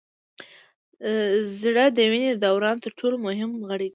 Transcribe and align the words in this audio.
زړه 1.59 1.85
د 1.97 1.99
وینې 2.11 2.29
د 2.33 2.37
دوران 2.45 2.77
تر 2.85 2.91
ټولو 2.99 3.15
مهم 3.27 3.51
غړی 3.69 3.87
دی 3.89 3.89